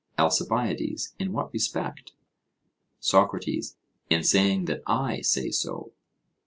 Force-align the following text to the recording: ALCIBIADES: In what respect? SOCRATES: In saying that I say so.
ALCIBIADES: 0.17 1.13
In 1.19 1.31
what 1.31 1.53
respect? 1.53 2.13
SOCRATES: 3.01 3.75
In 4.09 4.23
saying 4.23 4.65
that 4.65 4.81
I 4.87 5.21
say 5.21 5.51
so. 5.51 5.91